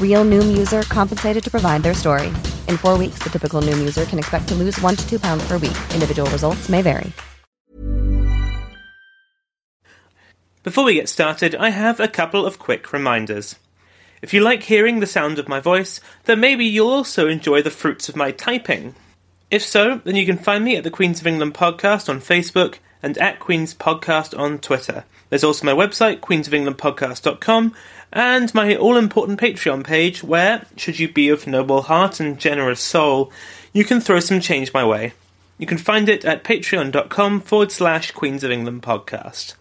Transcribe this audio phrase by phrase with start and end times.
[0.00, 2.28] Real Noom user compensated to provide their story.
[2.68, 5.46] In four weeks, the typical Noom user can expect to lose one to two pounds
[5.46, 5.76] per week.
[5.92, 7.12] Individual results may vary.
[10.62, 13.54] Before we get started, I have a couple of quick reminders.
[14.20, 17.70] If you like hearing the sound of my voice, then maybe you'll also enjoy the
[17.70, 18.96] fruits of my typing.
[19.48, 22.78] If so, then you can find me at the Queens of England podcast on Facebook
[23.00, 25.04] and at Queen's Podcast on Twitter.
[25.28, 27.74] There's also my website, queensofenglandpodcast.com,
[28.12, 32.80] and my all important Patreon page where, should you be of noble heart and generous
[32.80, 33.32] soul,
[33.72, 35.12] you can throw some change my way.
[35.58, 39.54] You can find it at patreon.com forward slash Queens of England podcast.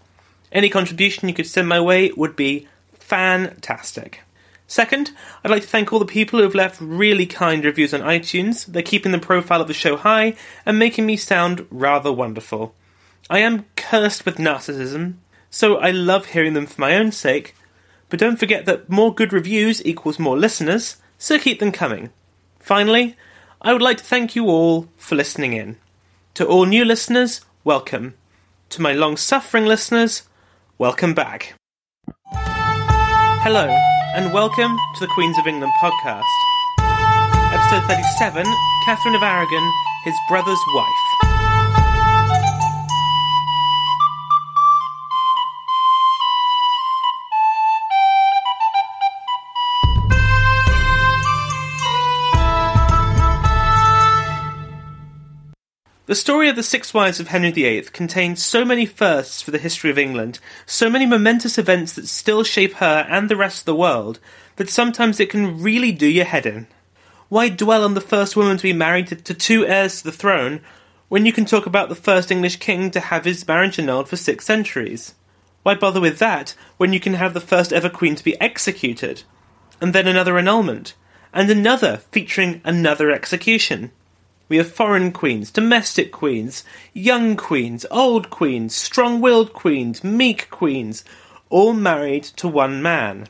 [0.52, 4.22] Any contribution you could send my way would be fantastic.
[4.68, 5.12] Second,
[5.44, 8.66] I'd like to thank all the people who have left really kind reviews on iTunes.
[8.66, 10.36] They're keeping the profile of the show high
[10.66, 12.74] and making me sound rather wonderful.
[13.30, 15.16] I am cursed with narcissism,
[15.50, 17.56] so I love hearing them for my own sake,
[18.10, 22.12] but don't forget that more good reviews equals more listeners, so keep them coming.
[22.60, 23.16] Finally,
[23.62, 25.78] I would like to thank you all for listening in.
[26.36, 28.14] To all new listeners, welcome.
[28.70, 30.24] To my long suffering listeners,
[30.78, 31.56] welcome back.
[33.48, 33.68] Hello,
[34.16, 36.24] and welcome to the Queens of England podcast.
[37.54, 38.46] Episode 37
[38.86, 39.72] Catherine of Aragon,
[40.04, 41.05] his brother's wife.
[56.16, 59.58] The story of the Six Wives of Henry VIII contains so many firsts for the
[59.58, 63.66] history of England, so many momentous events that still shape her and the rest of
[63.66, 64.22] the world,
[64.56, 66.68] that sometimes it can really do your head in.
[67.28, 70.62] Why dwell on the first woman to be married to, two heirs to the throne
[71.10, 74.16] when you can talk about the first English king to have his marriage annulled for
[74.16, 75.16] six centuries?
[75.64, 79.24] Why bother with that when you can have the first ever queen to be executed,
[79.82, 80.94] and then another annulment,
[81.34, 83.92] and another featuring another execution?
[84.48, 86.64] We have foreign queens, domestic queens,
[86.94, 91.04] young queens, old queens, strong willed queens, meek queens,
[91.50, 93.28] all married to one man.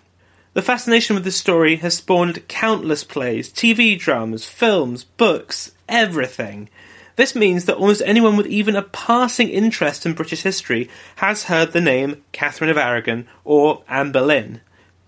[0.53, 6.70] The fascination with this story has spawned countless plays, TV dramas, films, books, everything.
[7.16, 11.72] This means that almost anyone with even a passing interest in British history has heard
[11.72, 14.59] the name Catherine of Aragon or Anne Boleyn.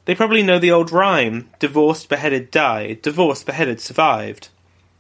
[0.06, 4.48] They probably know the old rhyme divorced, beheaded, died, divorced, beheaded, survived.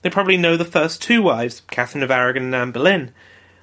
[0.02, 3.12] They probably know the first two wives, Catherine of Aragon and Anne Boleyn.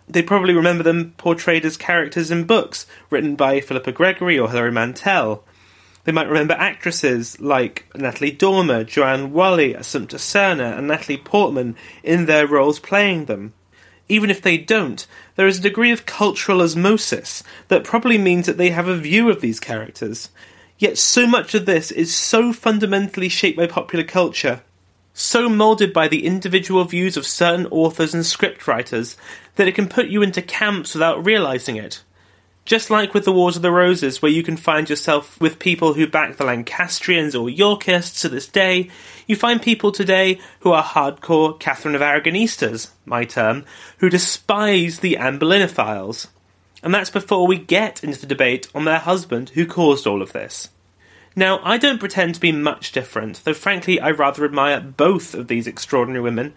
[0.08, 4.72] They probably remember them portrayed as characters in books written by Philippa Gregory or Hilary
[4.72, 5.44] Mantel.
[6.04, 12.26] They might remember actresses like Natalie Dormer, Joanne Whalley, Assumpta Serna, and Natalie Portman in
[12.26, 13.54] their roles playing them.
[14.08, 15.06] Even if they don't,
[15.36, 19.30] there is a degree of cultural osmosis that probably means that they have a view
[19.30, 20.28] of these characters.
[20.78, 24.60] Yet so much of this is so fundamentally shaped by popular culture
[25.14, 29.16] so moulded by the individual views of certain authors and scriptwriters
[29.54, 32.02] that it can put you into camps without realizing it.
[32.64, 35.94] Just like with the Wars of the Roses, where you can find yourself with people
[35.94, 38.90] who back the Lancastrians or Yorkists to this day,
[39.26, 43.64] you find people today who are hardcore Catherine of Aragonistas, my term,
[43.98, 45.38] who despise the Anne.
[46.82, 50.32] And that's before we get into the debate on their husband who caused all of
[50.32, 50.70] this.
[51.36, 55.48] Now, I don't pretend to be much different, though frankly I rather admire both of
[55.48, 56.54] these extraordinary women.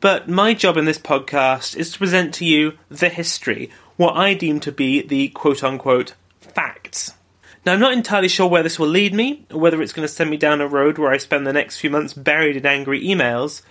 [0.00, 4.34] But my job in this podcast is to present to you the history, what I
[4.34, 7.14] deem to be the quote unquote facts.
[7.64, 10.12] Now, I'm not entirely sure where this will lead me, or whether it's going to
[10.12, 13.02] send me down a road where I spend the next few months buried in angry
[13.04, 13.62] emails,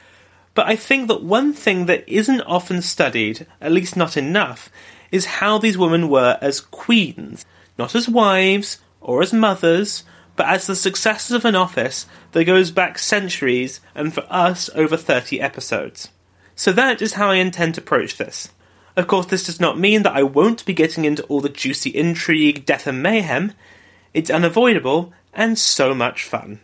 [0.53, 4.69] but I think that one thing that isn't often studied, at least not enough,
[5.11, 7.45] is how these women were as queens.
[7.77, 10.03] Not as wives, or as mothers,
[10.38, 14.95] but as the successors of an office that goes back centuries and for us over
[14.95, 16.10] 30 episodes.
[16.56, 18.50] So that is how I intend to approach this.
[18.95, 21.89] Of course, this does not mean that I won't be getting into all the juicy
[21.89, 23.54] intrigue, death, and mayhem.
[24.13, 26.62] It's unavoidable and so much fun.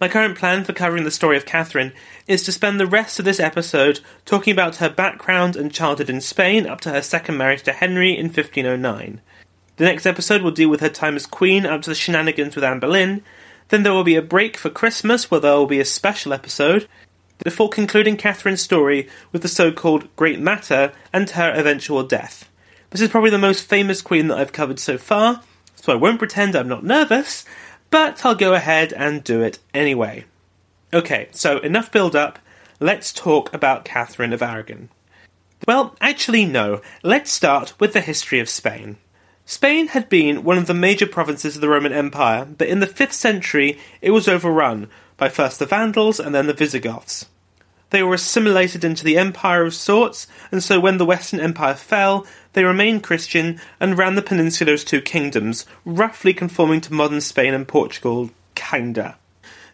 [0.00, 1.92] My current plan for covering the story of Catherine
[2.26, 6.20] is to spend the rest of this episode talking about her background and childhood in
[6.20, 9.20] Spain up to her second marriage to Henry in 1509.
[9.76, 12.64] The next episode will deal with her time as queen up to the shenanigans with
[12.64, 13.22] Anne Boleyn.
[13.68, 16.88] Then there will be a break for Christmas where there will be a special episode,
[17.44, 22.48] before concluding Catherine's story with the so called Great Matter and her eventual death.
[22.90, 25.42] This is probably the most famous queen that I've covered so far,
[25.74, 27.44] so I won't pretend I'm not nervous,
[27.90, 30.24] but I'll go ahead and do it anyway.
[30.94, 32.38] Okay, so enough build up.
[32.80, 34.88] Let's talk about Catherine of Aragon.
[35.66, 36.80] Well, actually, no.
[37.02, 38.96] Let's start with the history of Spain.
[39.48, 42.86] Spain had been one of the major provinces of the Roman Empire, but in the
[42.86, 47.26] 5th century it was overrun by first the Vandals and then the Visigoths.
[47.90, 52.26] They were assimilated into the empire of sorts, and so when the Western Empire fell,
[52.54, 57.68] they remained Christian and ran the peninsula's two kingdoms, roughly conforming to modern Spain and
[57.68, 59.16] Portugal, kinda.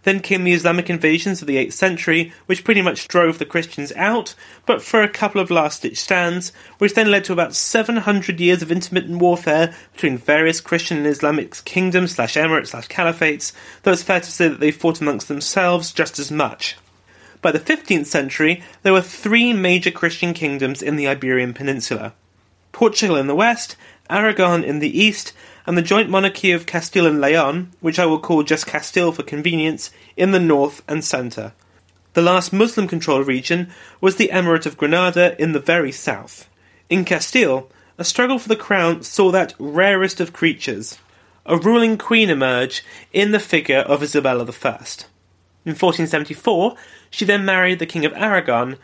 [0.04, 3.92] Then came the Islamic invasions of the 8th century, which pretty much drove the Christians
[3.94, 4.34] out,
[4.66, 8.62] but for a couple of last ditch stands, which then led to about 700 years
[8.62, 13.52] of intermittent warfare between various Christian and Islamic kingdoms slash emirates slash caliphates,
[13.82, 16.76] though it's fair to say that they fought amongst themselves just as much.
[17.40, 22.14] By the 15th century, there were three major Christian kingdoms in the Iberian Peninsula
[22.72, 23.76] Portugal in the west,
[24.08, 25.32] Aragon in the east,
[25.66, 29.22] and the joint monarchy of Castile and Leon, which I will call just Castile for
[29.22, 31.52] convenience, in the north and centre.
[32.14, 33.70] The last Muslim controlled region
[34.00, 36.48] was the Emirate of Granada in the very south.
[36.90, 40.98] In Castile, a struggle for the crown saw that rarest of creatures,
[41.46, 44.76] a ruling queen emerge in the figure of Isabella I.
[45.64, 46.74] In 1474,
[47.10, 48.76] she then married the King of Aragon,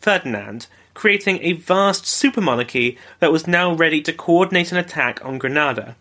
[0.00, 5.96] Ferdinand, creating a vast supermonarchy that was now ready to coordinate an attack on Granada.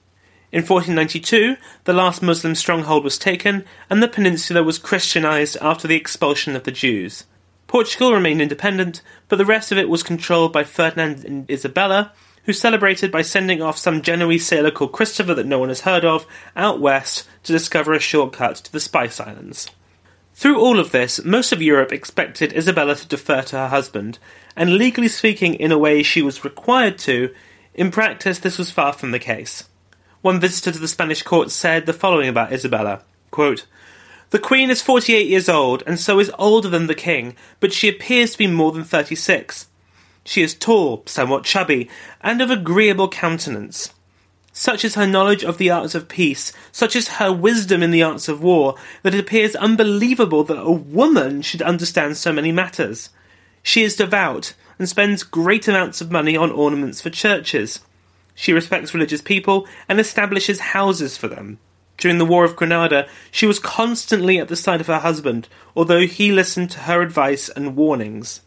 [0.51, 1.55] In 1492,
[1.85, 6.63] the last Muslim stronghold was taken, and the peninsula was Christianized after the expulsion of
[6.63, 7.23] the Jews.
[7.67, 12.11] Portugal remained independent, but the rest of it was controlled by Ferdinand and Isabella,
[12.43, 16.03] who celebrated by sending off some Genoese sailor called Christopher that no one has heard
[16.03, 19.69] of out west to discover a shortcut to the Spice Islands.
[20.33, 24.19] Through all of this, most of Europe expected Isabella to defer to her husband,
[24.57, 27.33] and legally speaking, in a way she was required to,
[27.73, 29.63] in practice this was far from the case.
[30.21, 33.01] One visitor to the Spanish court said the following about Isabella
[33.31, 33.65] quote,
[34.29, 37.89] The Queen is 48 years old, and so is older than the King, but she
[37.89, 39.67] appears to be more than 36.
[40.23, 41.89] She is tall, somewhat chubby,
[42.21, 43.93] and of agreeable countenance.
[44.53, 48.03] Such is her knowledge of the arts of peace, such is her wisdom in the
[48.03, 53.09] arts of war, that it appears unbelievable that a woman should understand so many matters.
[53.63, 57.79] She is devout, and spends great amounts of money on ornaments for churches.
[58.35, 61.59] She respects religious people and establishes houses for them.
[61.97, 66.07] During the War of Granada, she was constantly at the side of her husband, although
[66.07, 68.41] he listened to her advice and warnings.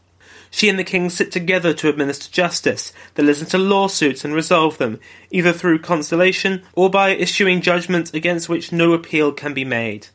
[0.50, 2.92] She and the king sit together to administer justice.
[3.14, 5.00] They listen to lawsuits and resolve them,
[5.30, 10.08] either through conciliation or by issuing judgments against which no appeal can be made.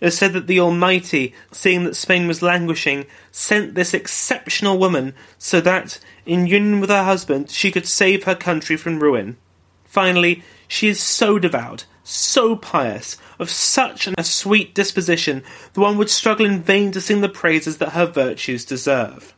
[0.00, 5.14] It is said that the Almighty, seeing that Spain was languishing, sent this exceptional woman
[5.38, 9.36] so that, in union with her husband, she could save her country from ruin.
[9.84, 15.42] Finally, she is so devout, so pious, of such a sweet disposition
[15.72, 19.34] that one would struggle in vain to sing the praises that her virtues deserve.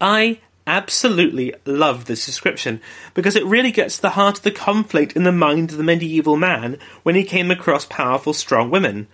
[0.00, 2.80] I absolutely love this description
[3.14, 5.82] because it really gets to the heart of the conflict in the mind of the
[5.84, 9.08] medieval man when he came across powerful, strong women.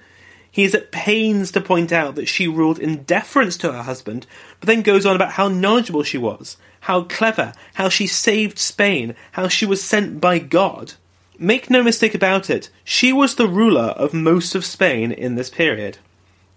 [0.50, 4.26] He is at pains to point out that she ruled in deference to her husband,
[4.60, 9.14] but then goes on about how knowledgeable she was, how clever, how she saved Spain,
[9.32, 10.94] how she was sent by God.
[11.38, 15.50] Make no mistake about it, she was the ruler of most of Spain in this
[15.50, 15.98] period.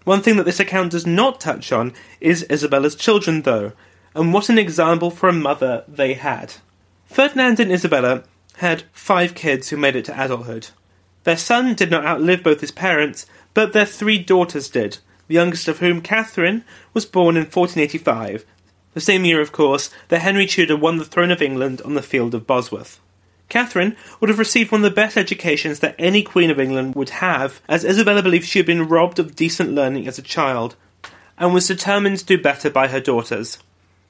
[0.04, 3.72] One thing that this account does not touch on is Isabella's children, though,
[4.14, 6.54] and what an example for a mother they had.
[7.04, 8.24] Ferdinand and Isabella
[8.56, 10.68] had five kids who made it to adulthood.
[11.24, 15.68] Their son did not outlive both his parents, but their three daughters did, the youngest
[15.68, 18.44] of whom, Catherine, was born in 1485,
[18.94, 22.02] the same year, of course, that Henry Tudor won the throne of England on the
[22.02, 23.00] field of Bosworth.
[23.48, 27.10] Catherine would have received one of the best educations that any Queen of England would
[27.10, 30.76] have, as Isabella believed she had been robbed of decent learning as a child,
[31.38, 33.58] and was determined to do better by her daughters.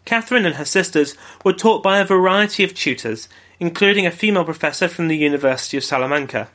[0.04, 3.28] Catherine and her sisters were taught by a variety of tutors,
[3.60, 6.48] including a female professor from the University of Salamanca.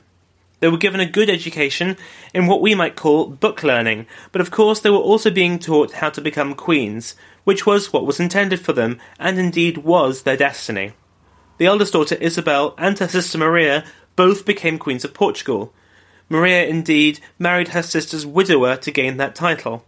[0.60, 1.98] They were given a good education
[2.34, 5.94] in what we might call book learning, but of course they were also being taught
[5.94, 10.38] how to become queens, which was what was intended for them, and indeed was their
[10.38, 10.94] destiny.
[11.60, 13.86] The eldest daughter Isabel and her sister Maria
[14.16, 15.74] both became queens of Portugal.
[16.28, 19.86] Maria indeed married her sister's widower to gain that title.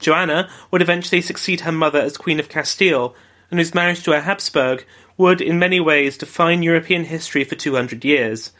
[0.00, 3.14] Joanna would eventually succeed her mother as Queen of Castile,
[3.50, 4.84] and whose marriage to a Habsburg
[5.16, 8.52] would in many ways define European history for 200 years.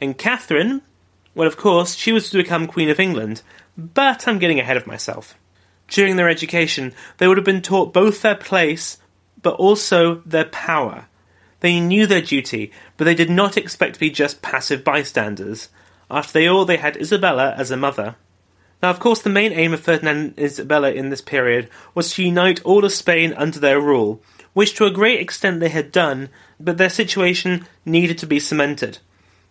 [0.00, 0.82] And Catherine,
[1.34, 3.42] well, of course, she was to become Queen of England,
[3.76, 5.36] but I'm getting ahead of myself.
[5.88, 8.98] During their education, they would have been taught both their place,
[9.42, 11.06] but also their power.
[11.60, 15.68] They knew their duty, but they did not expect to be just passive bystanders.
[16.10, 18.16] After all, they had Isabella as a mother.
[18.82, 22.22] Now, of course, the main aim of Ferdinand and Isabella in this period was to
[22.22, 24.22] unite all of Spain under their rule,
[24.52, 26.28] which to a great extent they had done,
[26.60, 28.98] but their situation needed to be cemented.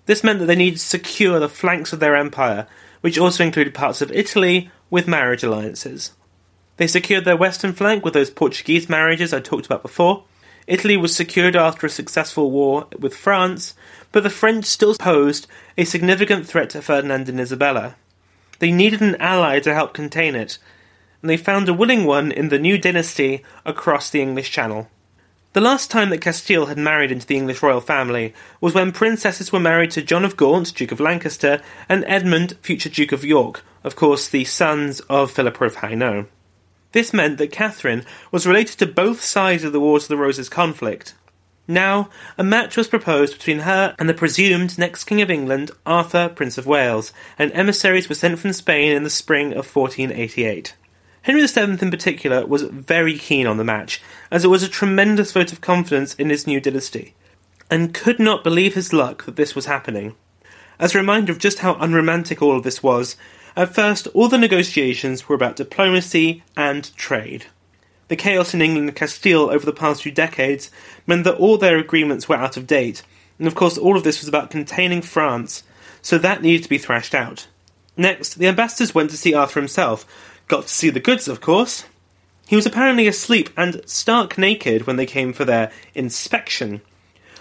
[0.06, 2.68] This meant that they needed to secure the flanks of their empire,
[3.02, 6.12] which also included parts of Italy, with marriage alliances.
[6.78, 10.26] They secured their western flank with those Portuguese marriages I talked about before.
[10.68, 13.74] Italy was secured after a successful war with France,
[14.12, 17.96] but the French still posed a significant threat to Ferdinand and Isabella.
[18.60, 20.58] They needed an ally to help contain it,
[21.22, 24.90] and they found a willing one in the new dynasty across the English Channel.
[25.54, 29.52] The last time that Castile had married into the English royal family was when princesses
[29.52, 33.64] were married to John of Gaunt, Duke of Lancaster, and Edmund, future Duke of York,
[33.84, 36.26] of course the sons of Philip of Hainaut.
[36.92, 40.50] This meant that Catherine was related to both sides of the Wars of the Roses
[40.50, 41.14] conflict.
[41.68, 46.30] Now, a match was proposed between her and the presumed next King of England, Arthur,
[46.30, 50.74] Prince of Wales, and emissaries were sent from Spain in the spring of 1488.
[51.24, 55.32] Henry VII in particular was very keen on the match, as it was a tremendous
[55.32, 57.16] vote of confidence in his new dynasty,
[57.72, 60.16] and could not believe his luck that this was happening.
[60.80, 63.16] As a reminder of just how unromantic all of this was,
[63.56, 67.46] at first all the negotiations were about diplomacy and trade.
[68.10, 70.72] The chaos in England and Castile over the past few decades
[71.08, 73.02] meant that all their agreements were out of date,
[73.40, 75.64] and of course all of this was about containing France,
[76.02, 77.48] so that needed to be thrashed out.
[77.96, 80.06] Next, the ambassadors went to see Arthur himself,
[80.48, 81.86] Got to see the goods, of course.
[82.48, 86.82] He was apparently asleep and stark naked when they came for their inspection.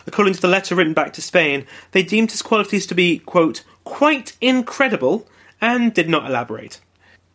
[0.07, 3.65] According to the letter written back to Spain, they deemed his qualities to be, quote,
[3.85, 5.27] quite incredible,
[5.61, 6.81] and did not elaborate.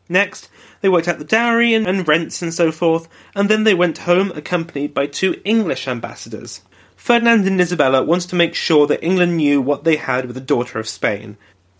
[0.10, 0.50] Next,
[0.82, 4.00] they worked out the dowry and, and rents and so forth, and then they went
[4.00, 6.62] home accompanied by two English ambassadors.
[6.96, 10.42] Ferdinand and Isabella wanted to make sure that England knew what they had with the
[10.42, 11.38] daughter of Spain,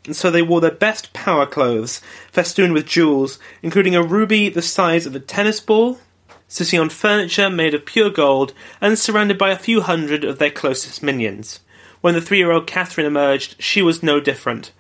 [0.08, 4.62] and so they wore their best power clothes, festooned with jewels, including a ruby the
[4.62, 6.00] size of a tennis ball,
[6.48, 10.50] sitting on furniture made of pure gold, and surrounded by a few hundred of their
[10.50, 11.60] closest minions.
[12.02, 14.72] When the three year old Catherine emerged, she was no different.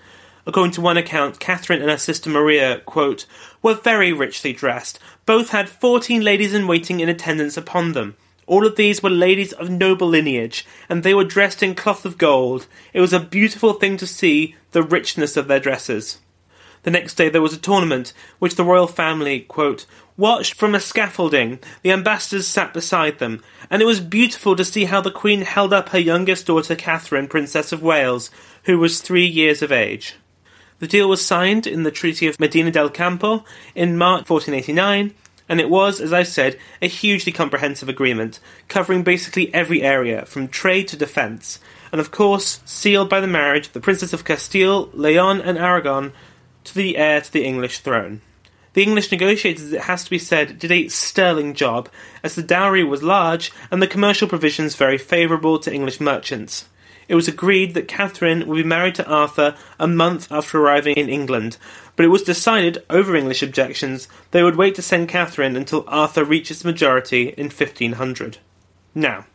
[0.45, 3.25] According to one account, Catherine and her sister Maria, quote,
[3.61, 4.97] were very richly dressed.
[5.25, 8.15] Both had fourteen ladies in waiting in attendance upon them.
[8.47, 12.17] All of these were ladies of noble lineage, and they were dressed in cloth of
[12.17, 12.65] gold.
[12.93, 16.19] It was a beautiful thing to see the richness of their dresses.
[16.83, 19.85] The next day there was a tournament, which the royal family, quote,
[20.15, 21.59] watched from a scaffolding.
[21.83, 25.73] The ambassadors sat beside them, and it was beautiful to see how the Queen held
[25.73, 28.31] up her youngest daughter Catherine, Princess of Wales,
[28.63, 30.15] who was three years of age.
[30.79, 33.43] The deal was signed in the Treaty of Medina del Campo
[33.75, 35.13] in March 1489,
[35.49, 40.47] and it was, as I said, a hugely comprehensive agreement, covering basically every area, from
[40.47, 41.59] trade to defence,
[41.91, 46.13] and of course sealed by the marriage of the Princess of Castile, Leon, and Aragon
[46.63, 48.21] to the heir to the English throne.
[48.73, 51.89] The English negotiators, it has to be said, did a sterling job,
[52.21, 56.65] as the dowry was large and the commercial provisions very favourable to English merchants
[57.07, 61.09] it was agreed that Catherine would be married to Arthur a month after arriving in
[61.09, 61.57] England,
[61.95, 66.23] but it was decided, over English objections, they would wait to send Catherine until Arthur
[66.23, 68.37] reached his majority in 1500.
[68.93, 69.25] Now,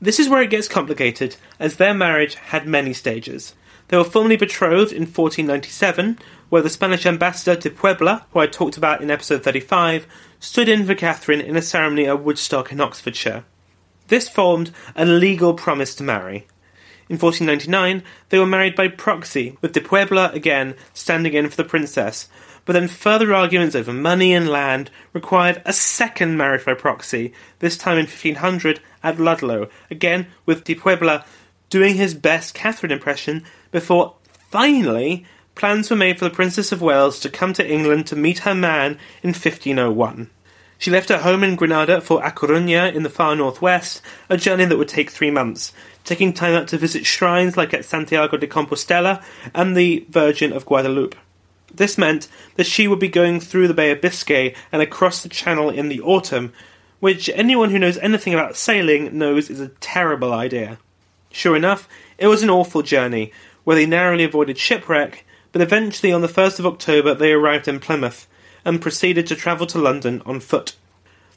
[0.00, 3.54] this is where it gets complicated, as their marriage had many stages.
[3.88, 8.76] They were formally betrothed in 1497, where the Spanish ambassador de Puebla, who I talked
[8.76, 10.06] about in episode 35,
[10.40, 13.44] stood in for Catherine in a ceremony at Woodstock in Oxfordshire.
[14.08, 16.46] This formed a legal promise to marry,
[17.12, 21.64] in 1499, they were married by proxy, with de Puebla again standing in for the
[21.64, 22.26] princess.
[22.64, 27.76] But then further arguments over money and land required a second marriage by proxy, this
[27.76, 31.26] time in 1500 at Ludlow, again with de Puebla
[31.68, 34.14] doing his best Catherine impression before
[34.48, 38.38] finally plans were made for the Princess of Wales to come to England to meet
[38.38, 38.92] her man
[39.22, 40.30] in 1501.
[40.82, 44.64] She left her home in Granada for A Coruña in the far northwest, a journey
[44.64, 45.72] that would take three months,
[46.04, 49.22] taking time out to visit shrines like at Santiago de Compostela
[49.54, 51.16] and the Virgin of Guadalupe.
[51.74, 55.28] This meant that she would be going through the Bay of Biscay and across the
[55.28, 56.52] Channel in the autumn,
[57.00, 60.78] which anyone who knows anything about sailing knows is a terrible idea.
[61.30, 63.32] Sure enough, it was an awful journey,
[63.64, 67.80] where they narrowly avoided shipwreck, but eventually on the 1st of October they arrived in
[67.80, 68.26] Plymouth
[68.64, 70.76] and proceeded to travel to London on foot.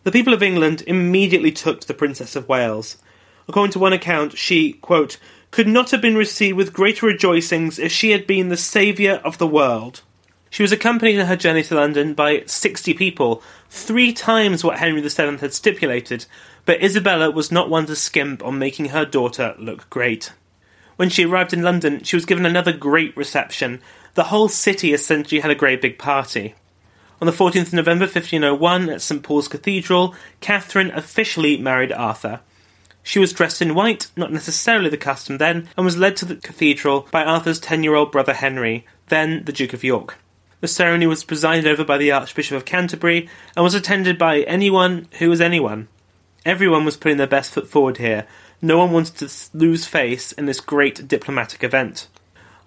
[0.03, 2.97] The people of England immediately took to the Princess of Wales.
[3.47, 5.17] According to one account, she, quote,
[5.51, 9.37] could not have been received with greater rejoicings if she had been the saviour of
[9.37, 10.01] the world.
[10.49, 15.01] She was accompanied in her journey to London by 60 people, three times what Henry
[15.01, 16.25] VII had stipulated,
[16.65, 20.33] but Isabella was not one to skimp on making her daughter look great.
[20.95, 23.81] When she arrived in London, she was given another great reception.
[24.13, 26.55] The whole city essentially had a great big party.
[27.21, 32.39] On the 14th of November 1501, at St Paul's Cathedral, Catherine officially married Arthur.
[33.07, 36.37] She was dressed in white, not necessarily the custom then, and was led to the
[36.37, 40.17] cathedral by Arthur's ten year old brother Henry, then the Duke of York.
[40.59, 45.07] The ceremony was presided over by the Archbishop of Canterbury and was attended by anyone
[45.19, 45.87] who was anyone.
[46.47, 48.25] Everyone was putting their best foot forward here.
[48.59, 52.07] No one wanted to lose face in this great diplomatic event.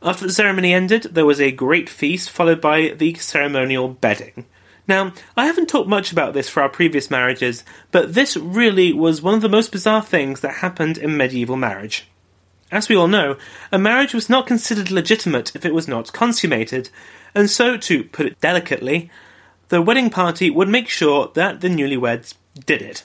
[0.05, 4.47] After the ceremony ended, there was a great feast followed by the ceremonial bedding.
[4.89, 9.21] Now, I haven't talked much about this for our previous marriages, but this really was
[9.21, 12.09] one of the most bizarre things that happened in medieval marriage.
[12.73, 13.37] As we all know,
[13.71, 16.89] a marriage was not considered legitimate if it was not consummated,
[17.35, 19.11] and so, to put it delicately,
[19.69, 23.05] the wedding party would make sure that the newlyweds did it.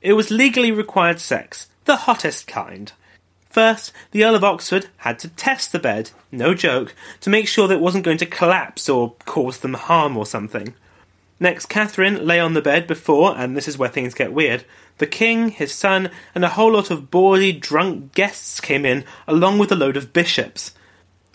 [0.00, 2.92] It was legally required sex, the hottest kind.
[3.50, 7.68] First, the Earl of Oxford had to test the bed, no joke, to make sure
[7.68, 10.74] that it wasn't going to collapse or cause them harm or something.
[11.42, 14.64] Next, Catherine lay on the bed before, and this is where things get weird,
[14.98, 19.58] the king, his son, and a whole lot of bawdy, drunk guests came in, along
[19.58, 20.74] with a load of bishops.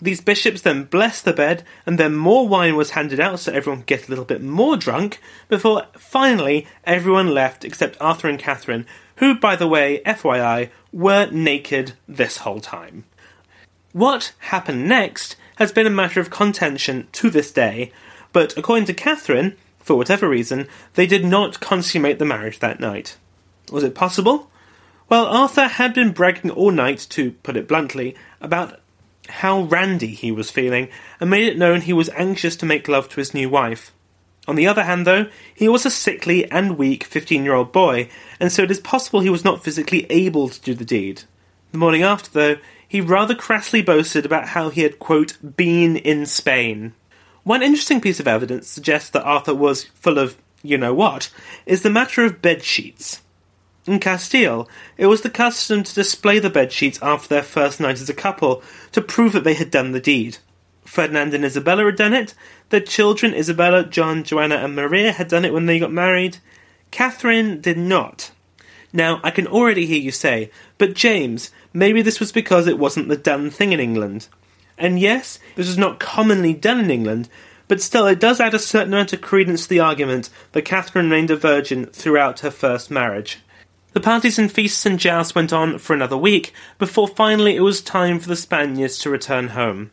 [0.00, 3.80] These bishops then blessed the bed, and then more wine was handed out so everyone
[3.80, 8.86] could get a little bit more drunk, before finally everyone left except Arthur and Catherine,
[9.16, 13.04] who, by the way, FYI, were naked this whole time.
[13.92, 17.90] What happened next has been a matter of contention to this day,
[18.32, 23.16] but according to Catherine, for whatever reason, they did not consummate the marriage that night.
[23.70, 24.50] Was it possible?
[25.08, 28.80] Well, Arthur had been bragging all night, to put it bluntly, about
[29.28, 30.88] how randy he was feeling,
[31.20, 33.92] and made it known he was anxious to make love to his new wife.
[34.48, 38.08] On the other hand, though, he was a sickly and weak 15 year old boy,
[38.40, 41.22] and so it is possible he was not physically able to do the deed.
[41.70, 42.56] The morning after, though,
[42.88, 46.94] he rather crassly boasted about how he had, quote, been in Spain.
[47.46, 51.30] One interesting piece of evidence suggests that Arthur was full of you know what
[51.64, 53.22] is the matter of bed sheets.
[53.86, 58.00] In Castile, it was the custom to display the bed sheets after their first night
[58.00, 60.38] as a couple to prove that they had done the deed.
[60.84, 62.34] Ferdinand and Isabella had done it.
[62.70, 66.38] Their children, Isabella, John, Joanna, and Maria, had done it when they got married.
[66.90, 68.32] Catherine did not.
[68.92, 73.08] Now, I can already hear you say, but James, maybe this was because it wasn't
[73.08, 74.26] the done thing in England.
[74.78, 77.28] And yes, this is not commonly done in England,
[77.68, 81.06] but still it does add a certain amount of credence to the argument that Catherine
[81.06, 83.40] remained a virgin throughout her first marriage.
[83.92, 87.80] The parties and feasts and jousts went on for another week before finally it was
[87.80, 89.90] time for the Spaniards to return home.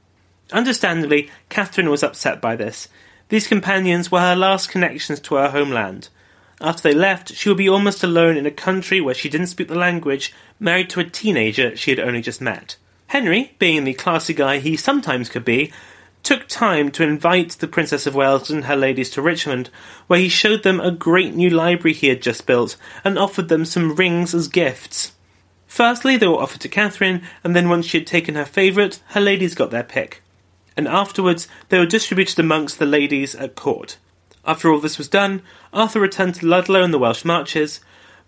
[0.52, 2.89] Understandably, Catherine was upset by this.
[3.30, 6.10] These companions were her last connections to her homeland.
[6.60, 9.69] After they left, she would be almost alone in a country where she didn't speak
[9.69, 12.76] the language, married to a teenager she had only just met.
[13.07, 15.71] Henry, being the classy guy he sometimes could be,
[16.23, 19.69] took time to invite the Princess of Wales and her ladies to Richmond,
[20.07, 23.65] where he showed them a great new library he had just built and offered them
[23.65, 25.11] some rings as gifts.
[25.67, 29.21] Firstly, they were offered to Catherine, and then once she had taken her favourite, her
[29.21, 30.23] ladies got their pick
[30.75, 33.97] and afterwards they were distributed amongst the ladies at court.
[34.45, 37.79] After all this was done, Arthur returned to Ludlow and the Welsh Marches,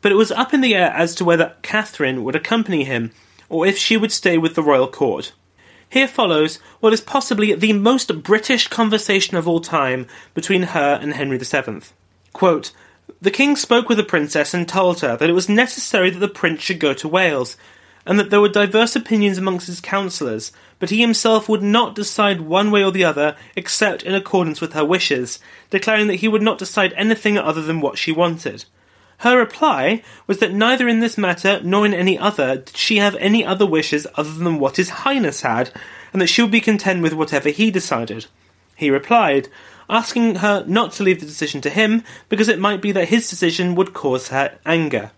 [0.01, 3.11] but it was up in the air as to whether Catherine would accompany him,
[3.49, 5.33] or if she would stay with the royal court.
[5.89, 11.13] Here follows what is possibly the most British conversation of all time between her and
[11.13, 11.81] Henry VII.
[12.33, 12.71] Quote,
[13.21, 16.27] the king spoke with the princess and told her that it was necessary that the
[16.27, 17.55] prince should go to Wales,
[18.05, 22.41] and that there were diverse opinions amongst his councillors, but he himself would not decide
[22.41, 26.41] one way or the other except in accordance with her wishes, declaring that he would
[26.41, 28.65] not decide anything other than what she wanted.
[29.19, 33.15] Her reply was that neither in this matter nor in any other did she have
[33.15, 35.71] any other wishes other than what his highness had,
[36.11, 38.27] and that she would be content with whatever he decided.
[38.75, 39.47] He replied,
[39.89, 43.29] asking her not to leave the decision to him, because it might be that his
[43.29, 45.11] decision would cause her anger.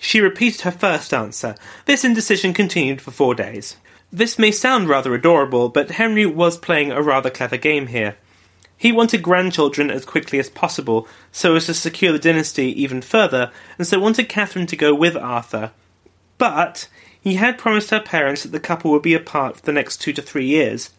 [0.00, 1.54] She repeated her first answer.
[1.84, 3.76] This indecision continued for four days.
[4.12, 8.16] This may sound rather adorable, but Henry was playing a rather clever game here.
[8.84, 13.50] He wanted grandchildren as quickly as possible, so as to secure the dynasty even further,
[13.78, 15.70] and so wanted Catherine to go with Arthur.
[16.36, 16.86] But
[17.18, 20.12] he had promised her parents that the couple would be apart for the next two
[20.12, 20.90] to three years,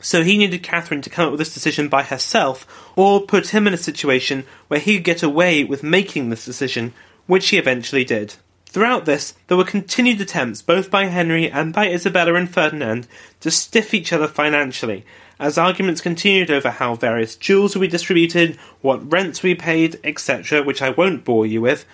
[0.00, 3.66] so he needed Catherine to come up with this decision by herself, or put him
[3.66, 6.92] in a situation where he could get away with making this decision,
[7.26, 8.34] which he eventually did.
[8.66, 13.08] Throughout this, there were continued attempts, both by Henry and by Isabella and Ferdinand,
[13.40, 15.06] to stiff each other financially,
[15.40, 20.62] as arguments continued over how various jewels would be distributed, what rents we paid, etc.,
[20.62, 21.86] which I won't bore you with.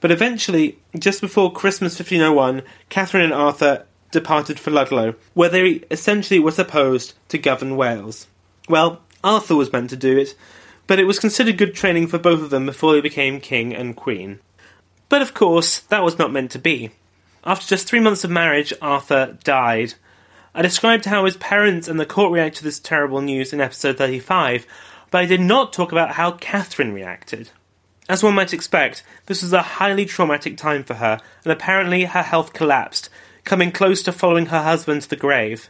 [0.00, 6.40] But eventually, just before Christmas 1501, Catherine and Arthur departed for Ludlow, where they essentially
[6.40, 8.26] were supposed to govern Wales.
[8.68, 10.34] Well, Arthur was meant to do it,
[10.86, 13.96] but it was considered good training for both of them before they became king and
[13.96, 14.40] queen.
[15.08, 16.90] But of course, that was not meant to be.
[17.44, 19.94] After just three months of marriage, Arthur died.
[20.54, 23.98] I described how his parents and the court reacted to this terrible news in episode
[23.98, 24.66] 35,
[25.10, 27.50] but I did not talk about how Catherine reacted.
[28.08, 32.22] As one might expect, this was a highly traumatic time for her, and apparently her
[32.22, 33.10] health collapsed,
[33.44, 35.68] coming close to following her husband to the grave.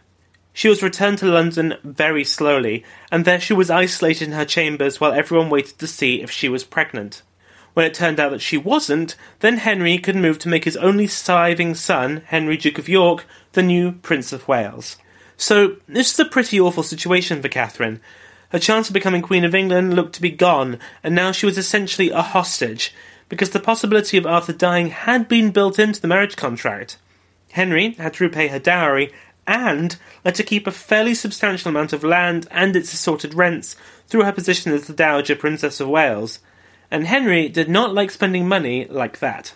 [0.52, 5.00] She was returned to London very slowly, and there she was isolated in her chambers
[5.00, 7.22] while everyone waited to see if she was pregnant.
[7.78, 11.06] When it turned out that she wasn't, then Henry could move to make his only
[11.06, 14.96] surviving son, Henry Duke of York, the new Prince of Wales.
[15.36, 18.00] So, this is a pretty awful situation for Catherine.
[18.48, 21.56] Her chance of becoming Queen of England looked to be gone, and now she was
[21.56, 22.92] essentially a hostage,
[23.28, 26.98] because the possibility of Arthur dying had been built into the marriage contract.
[27.52, 29.12] Henry had to repay her dowry
[29.46, 33.76] and let her keep a fairly substantial amount of land and its assorted rents
[34.08, 36.40] through her position as the Dowager Princess of Wales.
[36.90, 39.54] And Henry did not like spending money like that.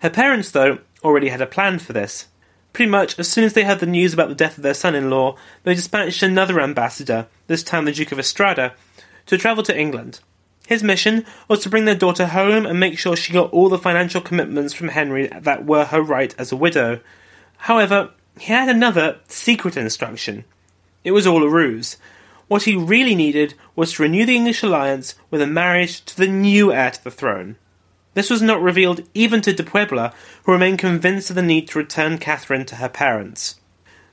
[0.00, 2.26] Her parents, though, already had a plan for this.
[2.72, 4.94] Pretty much as soon as they heard the news about the death of their son
[4.94, 8.74] in law, they dispatched another ambassador, this time the Duke of Estrada,
[9.26, 10.20] to travel to England.
[10.66, 13.78] His mission was to bring their daughter home and make sure she got all the
[13.78, 17.00] financial commitments from Henry that were her right as a widow,
[17.62, 20.44] However, he had another secret instruction.
[21.04, 21.96] It was all a ruse.
[22.52, 26.26] What he really needed was to renew the English alliance with a marriage to the
[26.26, 27.56] new heir to the throne.
[28.12, 30.12] This was not revealed even to de Puebla,
[30.42, 33.58] who remained convinced of the need to return Catherine to her parents.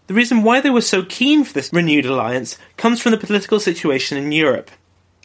[0.08, 3.60] The reason why they were so keen for this renewed alliance comes from the political
[3.60, 4.72] situation in Europe.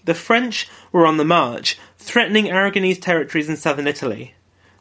[0.05, 4.35] The French were on the march, threatening Aragonese territories in southern Italy.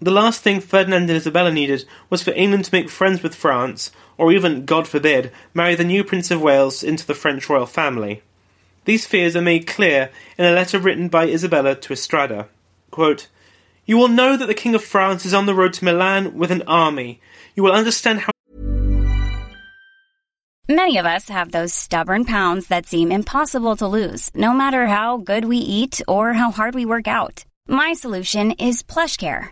[0.04, 3.90] The last thing Ferdinand and Isabella needed was for England to make friends with France,
[4.18, 8.22] or even, God forbid, marry the new Prince of Wales into the French royal family.
[8.84, 12.50] These fears are made clear in a letter written by Isabella to Estrada.
[12.92, 13.30] Quote,
[13.86, 16.52] you will know that the King of France is on the road to Milan with
[16.52, 17.22] an army.
[17.56, 18.32] You will understand how.
[20.68, 25.16] Many of us have those stubborn pounds that seem impossible to lose, no matter how
[25.16, 27.46] good we eat or how hard we work out.
[27.70, 29.52] My solution is PlushCare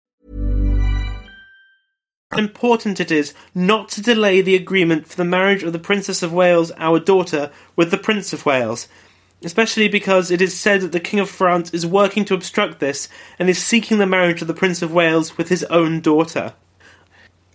[2.37, 6.33] Important it is not to delay the agreement for the marriage of the Princess of
[6.33, 8.87] Wales, our daughter, with the Prince of Wales,
[9.43, 13.09] especially because it is said that the King of France is working to obstruct this
[13.37, 16.53] and is seeking the marriage of the Prince of Wales with his own daughter.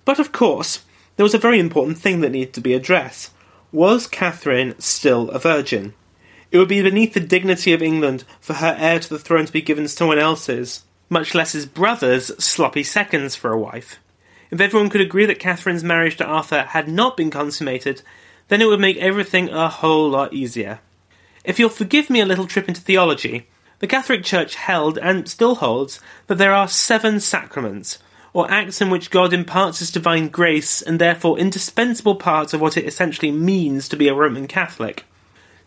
[0.04, 0.84] But of course,
[1.16, 3.32] there was a very important thing that needed to be addressed.
[3.72, 5.94] Was Catherine still a virgin?
[6.50, 9.52] It would be beneath the dignity of England for her heir to the throne to
[9.52, 13.98] be given to someone else's, much less his brother's sloppy seconds for a wife.
[14.50, 18.02] If everyone could agree that Catherine's marriage to Arthur had not been consummated,
[18.48, 20.80] then it would make everything a whole lot easier.
[21.44, 23.46] If you'll forgive me a little trip into theology,
[23.78, 27.98] the Catholic Church held, and still holds, that there are seven sacraments,
[28.32, 32.76] or acts in which God imparts his divine grace and therefore indispensable parts of what
[32.76, 35.04] it essentially means to be a Roman Catholic.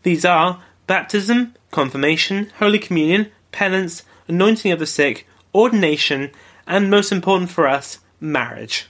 [0.03, 6.31] These are baptism, confirmation, Holy Communion, penance, anointing of the sick, ordination,
[6.67, 8.88] and most important for us, marriage.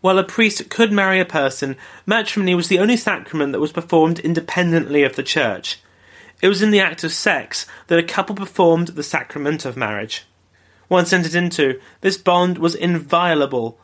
[0.00, 4.18] While a priest could marry a person, matrimony was the only sacrament that was performed
[4.18, 5.78] independently of the church.
[6.40, 10.24] It was in the act of sex that a couple performed the sacrament of marriage.
[10.88, 13.78] Once entered into, this bond was inviolable.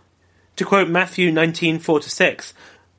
[0.57, 2.55] To quote Matthew 19:4-6,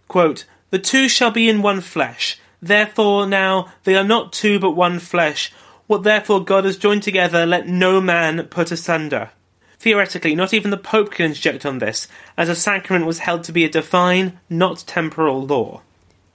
[0.07, 2.37] quote, "The two shall be in one flesh.
[2.61, 5.51] Therefore now they are not two but one flesh.
[5.87, 9.31] What therefore God has joined together, let no man put asunder."
[9.79, 13.51] Theoretically, not even the Pope could interject on this, as a sacrament was held to
[13.51, 15.81] be a divine, not temporal law.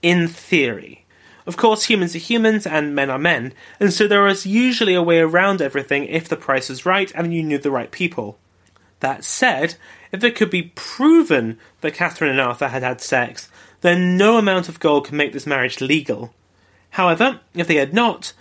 [0.01, 1.05] In theory.
[1.45, 5.03] Of course, humans are humans and men are men, and so there is usually a
[5.03, 8.37] way around everything if the price is right and you knew the right people.
[9.01, 9.75] That said,
[10.13, 13.49] if it could be proven that Catherine and Arthur had had sex,
[13.81, 16.33] then no amount of gold could make this marriage legal.
[16.91, 18.31] However, if they had not,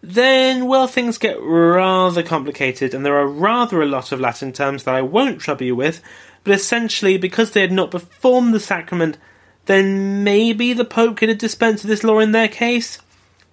[0.00, 4.84] then, well, things get rather complicated, and there are rather a lot of Latin terms
[4.84, 6.00] that I won't trouble you with,
[6.44, 9.18] but essentially, because they had not performed the sacrament,
[9.66, 12.98] then maybe the Pope could have dispensed this law in their case,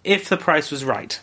[0.04, 1.20] if the price was right.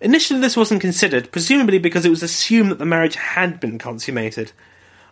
[0.00, 4.52] Initially, this wasn't considered, presumably because it was assumed that the marriage had been consummated.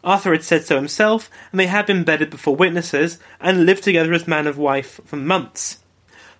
[0.02, 4.12] Arthur had said so himself, and they had been bedded before witnesses, and lived together
[4.12, 5.78] as man and wife for months.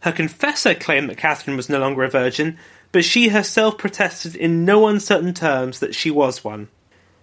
[0.01, 2.57] Her confessor claimed that Catherine was no longer a virgin,
[2.92, 6.68] but she herself protested in no uncertain terms that she was one.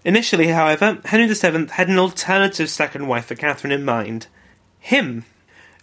[0.06, 4.28] Initially, however, Henry VII had an alternative second wife for Catherine in mind
[4.80, 5.26] him.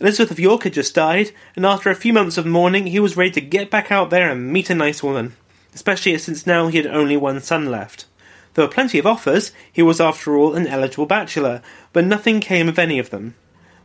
[0.01, 3.17] Elizabeth of York had just died, and after a few months of mourning, he was
[3.17, 5.37] ready to get back out there and meet a nice woman,
[5.75, 8.07] especially since now he had only one son left.
[8.55, 11.61] There were plenty of offers, he was after all an eligible bachelor,
[11.93, 13.35] but nothing came of any of them.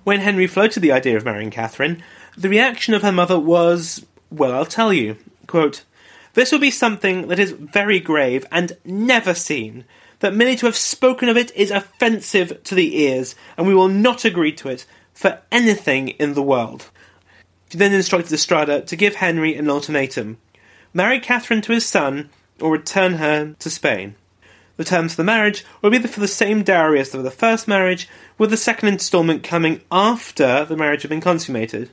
[0.03, 2.01] When Henry floated the idea of marrying Catherine,
[2.37, 5.17] the reaction of her mother was, well, I'll tell you.
[5.47, 5.83] Quote,
[6.39, 9.83] this will be something that is very grave and never seen.
[10.19, 13.89] That merely to have spoken of it is offensive to the ears, and we will
[13.89, 16.91] not agree to it for anything in the world.
[17.69, 20.37] She then instructed Estrada to give Henry an ultimatum
[20.93, 22.29] marry Catherine to his son,
[22.61, 24.15] or return her to Spain.
[24.77, 27.67] The terms of the marriage would be for the same dowry as for the first
[27.67, 31.89] marriage, with the second instalment coming after the marriage had been consummated.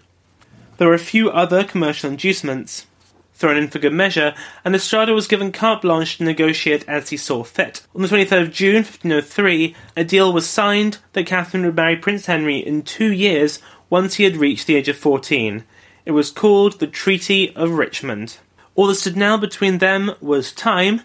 [0.76, 2.86] There were a few other commercial inducements
[3.36, 7.16] thrown in for good measure, and Estrada was given carte blanche to negotiate as he
[7.16, 7.86] saw fit.
[7.94, 12.26] On the 23rd of June 1503, a deal was signed that Catherine would marry Prince
[12.26, 15.64] Henry in two years once he had reached the age of 14.
[16.06, 18.38] It was called the Treaty of Richmond.
[18.74, 21.02] All that stood now between them was time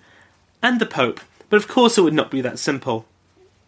[0.63, 3.05] and the Pope, but of course it would not be that simple.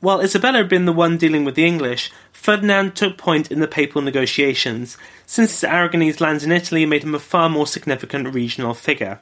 [0.03, 3.69] While Isabella had been the one dealing with the English, Ferdinand took point in the
[3.69, 8.73] papal negotiations, since his Aragonese lands in Italy made him a far more significant regional
[8.73, 9.21] figure.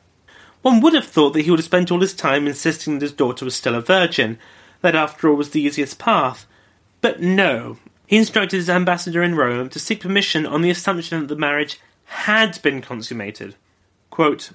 [0.63, 3.11] One would have thought that he would have spent all his time insisting that his
[3.11, 4.39] daughter was still a virgin,
[4.81, 6.47] that after all was the easiest path.
[6.99, 11.27] But no, he instructed his ambassador in Rome to seek permission on the assumption that
[11.27, 13.53] the marriage had been consummated.
[14.09, 14.49] Quote,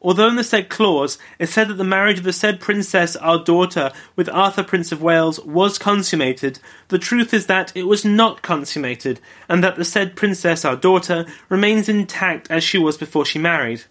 [0.00, 3.42] Although in the said clause it said that the marriage of the said princess, our
[3.42, 8.42] daughter, with Arthur, Prince of Wales, was consummated, the truth is that it was not
[8.42, 13.40] consummated, and that the said princess, our daughter, remains intact as she was before she
[13.40, 13.84] married.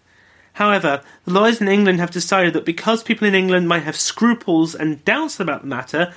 [0.54, 4.74] However, the lawyers in England have decided that because people in England might have scruples
[4.74, 6.14] and doubts about the matter,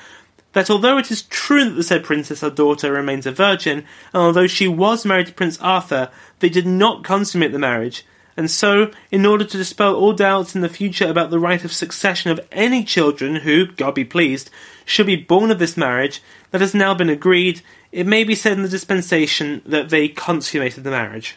[0.53, 3.79] that although it is true that the said princess, our daughter, remains a virgin,
[4.13, 8.05] and although she was married to Prince Arthur, they did not consummate the marriage,
[8.37, 11.73] and so, in order to dispel all doubts in the future about the right of
[11.73, 14.49] succession of any children who, God be pleased,
[14.85, 18.53] should be born of this marriage that has now been agreed, it may be said
[18.53, 21.35] in the dispensation that they consummated the marriage.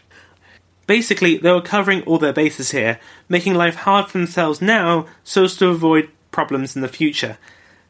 [0.87, 5.45] Basically, they were covering all their bases here, making life hard for themselves now so
[5.45, 7.39] as to avoid problems in the future.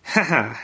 [0.05, 0.55] Haha.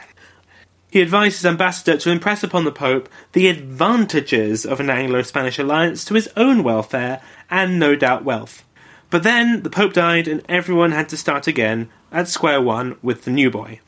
[0.90, 5.58] He advised his ambassador to impress upon the Pope the advantages of an Anglo Spanish
[5.58, 8.64] alliance to his own welfare and no doubt wealth.
[9.10, 13.24] But then the Pope died, and everyone had to start again at square one with
[13.24, 13.80] the new boy.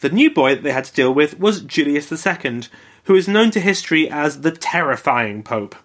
[0.00, 2.62] The new boy that they had to deal with was Julius II,
[3.04, 5.76] who is known to history as the terrifying Pope.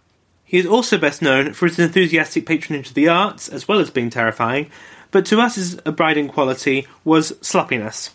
[0.44, 3.90] He is also best known for his enthusiastic patronage of the arts, as well as
[3.90, 4.72] being terrifying,
[5.12, 8.12] but to us his abiding quality was sloppiness.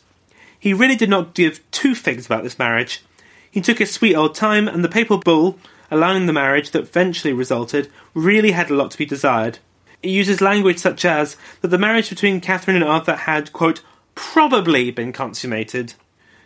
[0.58, 3.02] He really did not give two figs about this marriage.
[3.50, 5.58] He took his sweet old time, and the papal bull,
[5.92, 9.58] allowing the marriage that eventually resulted, really had a lot to be desired.
[10.02, 13.82] It uses language such as that the marriage between Catherine and Arthur had, quote,
[14.14, 15.94] probably been consummated.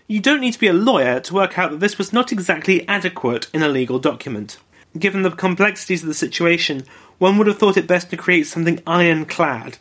[0.08, 2.86] You don't need to be a lawyer to work out that this was not exactly
[2.88, 4.58] adequate in a legal document.
[4.98, 6.84] Given the complexities of the situation,
[7.18, 9.78] one would have thought it best to create something ironclad.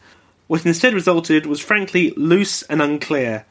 [0.47, 3.45] What instead resulted was frankly loose and unclear.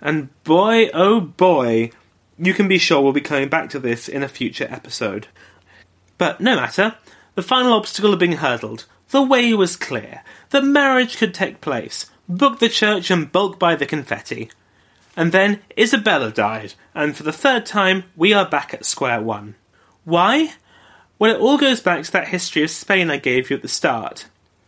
[0.00, 1.92] And boy, oh boy,
[2.38, 5.28] you can be sure we'll be coming back to this in a future episode.
[6.20, 6.96] But no matter,
[7.34, 8.84] the final obstacle had been hurdled.
[9.08, 10.22] The way was clear.
[10.50, 12.10] The marriage could take place.
[12.28, 14.50] Book the church and bulk buy the confetti.
[15.16, 19.54] And then Isabella died, and for the third time, we are back at square one.
[20.04, 20.52] Why?
[21.18, 23.68] Well, it all goes back to that history of Spain I gave you at the
[23.68, 24.26] start.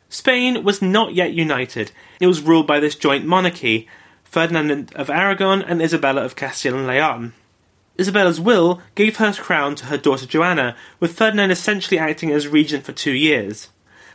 [0.08, 1.92] Spain was not yet united.
[2.18, 3.86] It was ruled by this joint monarchy,
[4.24, 7.34] Ferdinand of Aragon and Isabella of Castile and Leon.
[7.98, 12.84] Isabella's will gave her crown to her daughter Joanna, with Ferdinand essentially acting as regent
[12.84, 13.68] for two years.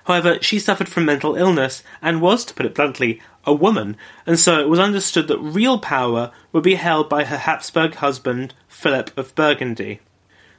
[0.06, 4.40] However, she suffered from mental illness and was, to put it bluntly, a woman, and
[4.40, 9.16] so it was understood that real power would be held by her Habsburg husband, Philip
[9.18, 10.00] of Burgundy.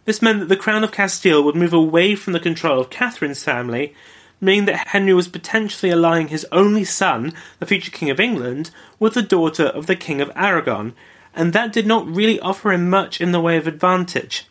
[0.04, 3.44] This meant that the Crown of Castile would move away from the control of Catherine's
[3.44, 3.94] family,
[4.40, 9.14] meaning that Henry was potentially allying his only son, the future King of England, with
[9.14, 10.94] the daughter of the King of Aragon,
[11.35, 14.47] and that did not really offer him much in the way of advantage.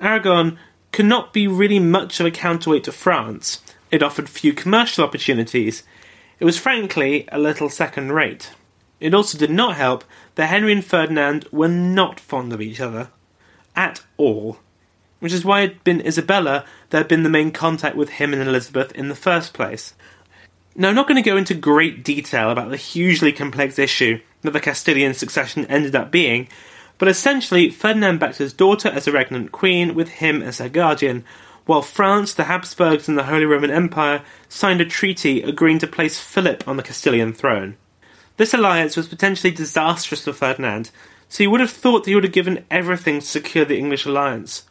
[0.00, 0.58] Aragon
[0.92, 3.60] could not be really much of a counterweight to France.
[3.90, 5.82] It offered few commercial opportunities.
[6.40, 8.52] It was frankly a little second rate.
[9.00, 10.04] It also did not help
[10.34, 13.10] that Henry and Ferdinand were not fond of each other.
[13.74, 14.58] At all
[15.20, 18.32] which is why it had been Isabella that had been the main contact with him
[18.32, 19.94] and Elizabeth in the first place.
[20.74, 24.52] Now, I'm not going to go into great detail about the hugely complex issue that
[24.52, 26.48] the Castilian succession ended up being,
[26.98, 31.24] but essentially, Ferdinand backed his daughter as a regnant queen with him as her guardian,
[31.64, 36.18] while France, the Habsburgs, and the Holy Roman Empire signed a treaty agreeing to place
[36.18, 37.76] Philip on the Castilian throne.
[38.36, 40.90] This alliance was potentially disastrous for Ferdinand,
[41.28, 44.06] so you would have thought that he would have given everything to secure the English
[44.06, 44.64] alliance.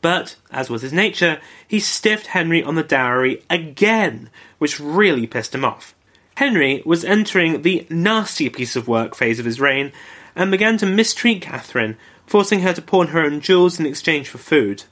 [0.00, 5.54] But, as was his nature, he stiffed Henry on the dowry again, which really pissed
[5.54, 5.94] him off.
[6.36, 9.92] Henry was entering the nasty piece of work phase of his reign
[10.34, 14.38] and began to mistreat Catherine, forcing her to pawn her own jewels in exchange for
[14.38, 14.84] food.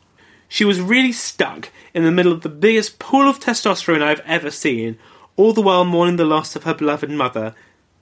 [0.48, 4.50] She was really stuck in the middle of the biggest pool of testosterone I've ever
[4.50, 4.98] seen,
[5.36, 7.54] all the while mourning the loss of her beloved mother.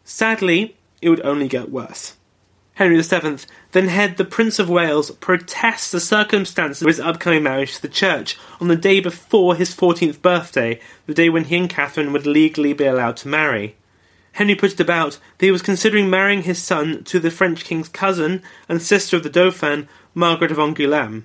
[0.02, 2.16] Sadly, it would only get worse.
[2.78, 3.38] Henry VII
[3.72, 7.88] then had the Prince of Wales protest the circumstances of his upcoming marriage to the
[7.88, 12.24] Church on the day before his 14th birthday, the day when he and Catherine would
[12.24, 13.74] legally be allowed to marry.
[14.34, 17.88] Henry put it about that he was considering marrying his son to the French king's
[17.88, 21.24] cousin and sister of the Dauphin, Margaret of Angoulême.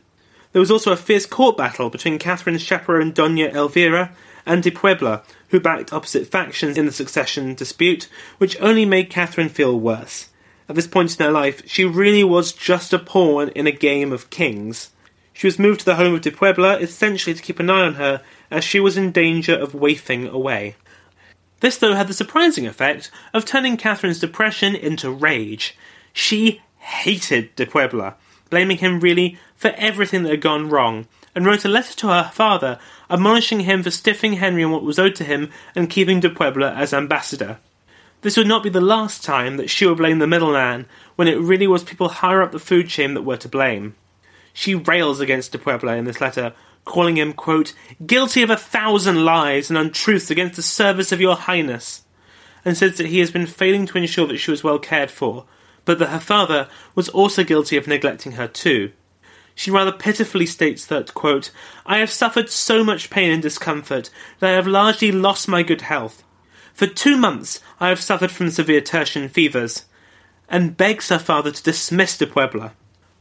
[0.53, 4.15] There was also a fierce court battle between Catherine's chaperone Dona Elvira
[4.47, 9.49] and de Puebla, who backed opposite factions in the succession dispute, which only made Catherine
[9.49, 10.29] feel worse.
[10.69, 14.11] At this point in her life, she really was just a pawn in a game
[14.11, 14.91] of kings.
[15.33, 17.95] She was moved to the home of de Puebla essentially to keep an eye on
[17.95, 20.75] her, as she was in danger of waifing away.
[21.59, 25.77] This, though, had the surprising effect of turning Catherine's depression into rage.
[26.11, 28.15] She hated de Puebla,
[28.49, 32.29] blaming him really for everything that had gone wrong, and wrote a letter to her
[32.33, 36.29] father admonishing him for stiffing Henry on what was owed to him and keeping de
[36.29, 37.59] Puebla as ambassador.
[38.23, 40.85] This would not be the last time that she would blame the middleman
[41.17, 43.95] when it really was people higher up the food chain that were to blame.
[44.53, 46.53] She rails against de Puebla in this letter,
[46.85, 47.73] calling him, quote,
[48.05, 52.03] guilty of a thousand lies and untruths against the service of your highness,
[52.63, 55.43] and says that he has been failing to ensure that she was well cared for,
[55.83, 58.93] but that her father was also guilty of neglecting her too.
[59.53, 61.51] She rather pitifully states that, quote,
[61.85, 64.09] I have suffered so much pain and discomfort
[64.39, 66.23] that I have largely lost my good health.
[66.73, 69.85] For two months I have suffered from severe tertian fevers,
[70.49, 72.73] and begs her father to dismiss de Puebla.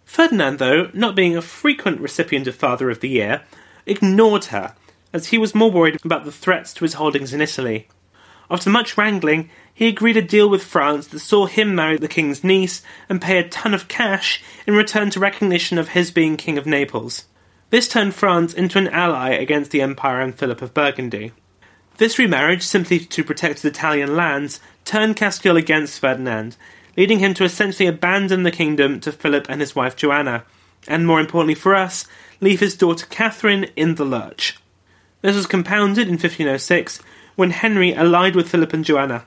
[0.04, 3.42] Ferdinand, though, not being a frequent recipient of Father of the Year,
[3.86, 4.74] ignored her,
[5.12, 7.88] as he was more worried about the threats to his holdings in Italy.
[8.50, 12.44] After much wrangling, he agreed a deal with France that saw him marry the king's
[12.44, 16.58] niece and pay a ton of cash in return to recognition of his being King
[16.58, 17.24] of Naples.
[17.70, 21.32] This turned France into an ally against the Empire and Philip of Burgundy.
[21.98, 26.56] This remarriage, simply to protect his Italian lands, turned Castile against Ferdinand,
[26.96, 30.44] leading him to essentially abandon the kingdom to Philip and his wife Joanna,
[30.88, 32.06] and more importantly for us,
[32.40, 34.58] leave his daughter Catherine in the lurch.
[35.20, 37.00] This was compounded in 1506
[37.36, 39.26] when Henry allied with Philip and Joanna,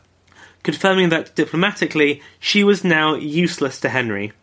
[0.63, 4.33] confirming that diplomatically she was now useless to Henry.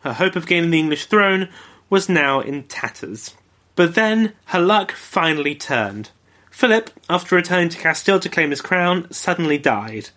[0.00, 1.48] Her hope of gaining the English throne
[1.88, 3.34] was now in tatters.
[3.76, 6.10] But then her luck finally turned.
[6.50, 10.10] Philip, after returning to Castile to claim his crown, suddenly died.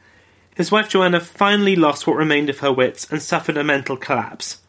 [0.55, 4.59] His wife Joanna finally lost what remained of her wits and suffered a mental collapse.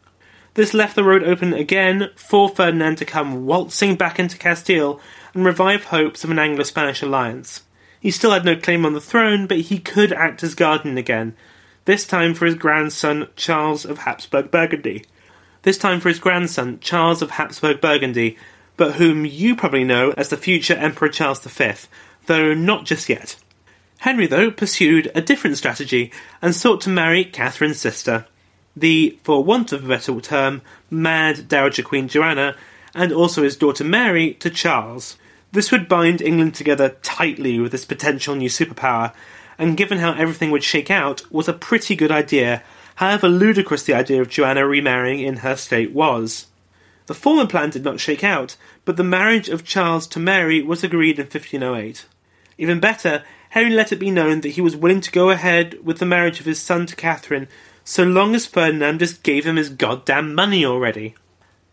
[0.55, 5.01] This left the road open again for Ferdinand to come waltzing back into Castile
[5.33, 7.63] and revive hopes of an Anglo Spanish alliance.
[7.99, 11.35] He still had no claim on the throne, but he could act as guardian again,
[11.83, 15.05] this time for his grandson Charles of Habsburg Burgundy.
[15.63, 18.37] This time for his grandson Charles of Habsburg Burgundy,
[18.77, 21.73] but whom you probably know as the future Emperor Charles V,
[22.25, 23.35] though not just yet.
[23.99, 26.11] Henry, though, pursued a different strategy
[26.41, 28.25] and sought to marry Catherine's sister,
[28.75, 30.61] the, for want of a better term,
[30.91, 32.55] mad Dowager Queen Joanna,
[32.93, 35.17] and also his daughter Mary to Charles.
[35.51, 39.13] This would bind England together tightly with this potential new superpower,
[39.57, 42.61] and given how everything would shake out, was a pretty good idea,
[42.95, 46.47] however ludicrous the idea of Joanna remarrying in her state was.
[47.07, 50.83] The former plan did not shake out, but the marriage of Charles to Mary was
[50.83, 52.05] agreed in 1508.
[52.57, 55.99] Even better, Henry let it be known that he was willing to go ahead with
[55.99, 57.47] the marriage of his son to Catherine
[57.83, 61.15] so long as Ferdinand just gave him his goddamn money already.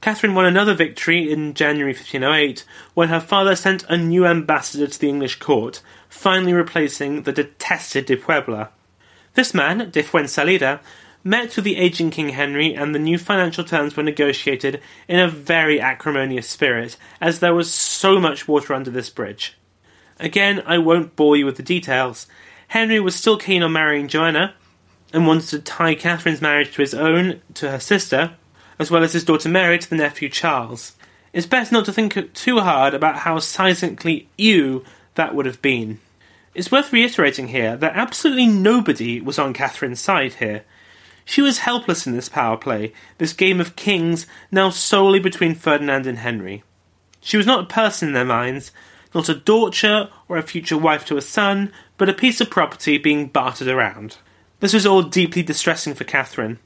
[0.03, 5.01] Catherine won another victory in January 1508 when her father sent a new ambassador to
[5.01, 8.71] the English court, finally replacing the detested de Puebla.
[9.35, 10.81] This man, de Fuensalida,
[11.25, 15.29] met with the aging King Henry and the new financial terms were negotiated in a
[15.29, 19.57] very acrimonious spirit, as there was so much water under this bridge.
[20.19, 22.27] Again, I won't bore you with the details.
[22.69, 24.55] Henry was still keen on marrying Joanna,
[25.13, 28.33] and wanted to tie Catherine's marriage to his own, to her sister,
[28.79, 30.97] as well as his daughter Mary to the nephew Charles.
[31.33, 36.01] It's best not to think too hard about how seismically ew that would have been.
[36.55, 40.65] It's worth reiterating here that absolutely nobody was on Catherine's side here.
[41.25, 46.07] She was helpless in this power play, this game of kings now solely between Ferdinand
[46.07, 46.65] and Henry.
[47.21, 48.73] She was not a person in their minds,
[49.15, 52.99] not a daughter or a future wife to a son, but a piece of property
[52.99, 54.17] being bartered around.
[54.61, 56.59] This was all deeply distressing for Catherine.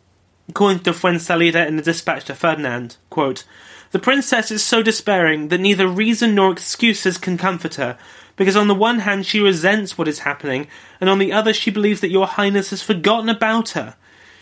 [0.49, 3.45] According to Fuensalida in a dispatch to Ferdinand, quote,
[3.91, 7.99] The princess is so despairing that neither reason nor excuses can comfort her,
[8.37, 10.69] because on the one hand she resents what is happening,
[11.01, 13.97] and on the other she believes that your highness has forgotten about her.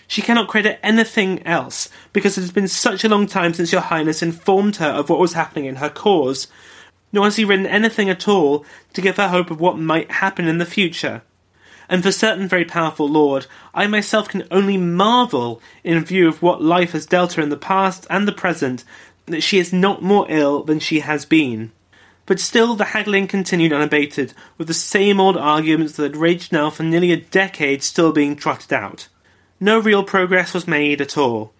[0.06, 3.80] She cannot credit anything else, because it has been such a long time since your
[3.80, 6.48] highness informed her of what was happening in her cause,
[7.12, 10.46] nor has he written anything at all to give her hope of what might happen
[10.46, 11.22] in the future.
[11.88, 16.62] And for certain very powerful lord, I myself can only marvel, in view of what
[16.62, 18.84] life has dealt her in the past and the present,
[19.26, 21.72] that she is not more ill than she has been.
[22.26, 26.70] But still the haggling continued unabated, with the same old arguments that had raged now
[26.70, 29.08] for nearly a decade still being trotted out.
[29.60, 31.52] No real progress was made at all.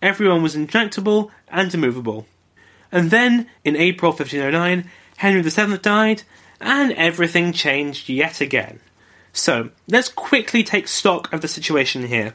[0.00, 2.26] Everyone was intractable and immovable.
[2.90, 6.22] And then, in April 1509, Henry VII died,
[6.60, 8.80] and everything changed yet again.
[9.32, 12.34] So, let's quickly take stock of the situation here.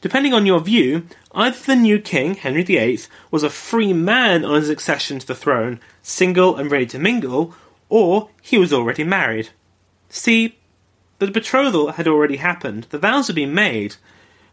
[0.00, 3.00] Depending on your view, either the new king, Henry VIII,
[3.30, 7.54] was a free man on his accession to the throne, single and ready to mingle,
[7.88, 9.50] or he was already married.
[10.08, 10.58] See,
[11.20, 13.96] the betrothal had already happened, the vows had been made.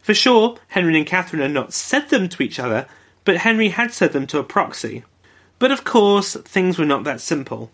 [0.01, 2.87] For sure, Henry and Catherine had not said them to each other,
[3.23, 5.03] but Henry had said them to a proxy.
[5.59, 7.71] But of course, things were not that simple.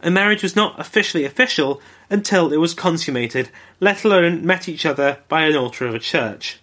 [0.00, 3.50] A marriage was not officially official until it was consummated,
[3.80, 6.60] let alone met each other by an altar of a church.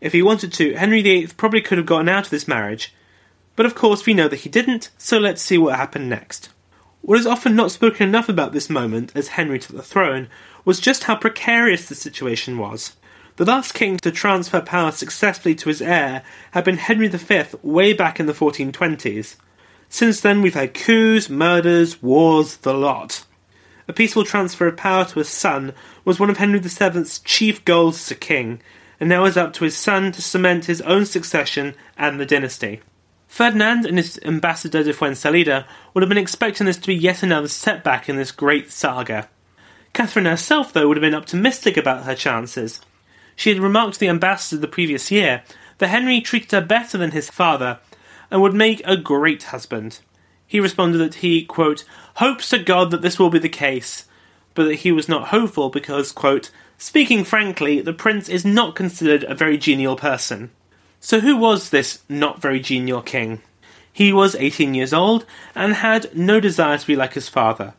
[0.00, 2.94] If he wanted to, Henry VIII probably could have gotten out of this marriage,
[3.56, 6.50] but of course we know that he didn't, so let's see what happened next.
[7.00, 10.28] What is often not spoken enough about this moment as Henry took the throne
[10.64, 12.96] was just how precarious the situation was.
[13.36, 16.22] The last king to transfer power successfully to his heir
[16.52, 19.36] had been Henry V way back in the 1420s.
[19.90, 23.26] Since then, we've had coups, murders, wars, the lot.
[23.88, 27.96] A peaceful transfer of power to his son was one of Henry VII's chief goals
[28.00, 28.62] as a king,
[28.98, 32.80] and now is up to his son to cement his own succession and the dynasty.
[33.28, 37.48] Ferdinand and his ambassador de Fuensalida would have been expecting this to be yet another
[37.48, 39.28] setback in this great saga.
[39.92, 42.80] Catherine herself, though, would have been optimistic about her chances.
[43.36, 45.42] She had remarked to the ambassador the previous year
[45.78, 47.78] that Henry treated her better than his father
[48.30, 50.00] and would make a great husband.
[50.46, 51.84] He responded that he, quote,
[52.14, 54.06] hopes to God that this will be the case,
[54.54, 59.24] but that he was not hopeful because, quote, speaking frankly, the prince is not considered
[59.24, 60.50] a very genial person.
[60.98, 63.42] So who was this not very genial king?
[63.92, 67.74] He was 18 years old and had no desire to be like his father.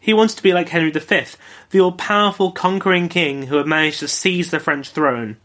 [0.00, 1.24] He wanted to be like Henry V,
[1.70, 5.36] the all powerful conquering king who had managed to seize the French throne.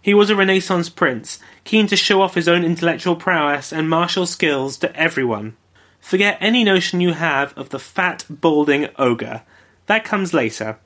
[0.00, 4.24] He was a Renaissance prince, keen to show off his own intellectual prowess and martial
[4.24, 5.56] skills to everyone.
[6.00, 9.42] Forget any notion you have of the fat, balding ogre.
[9.86, 10.78] That comes later.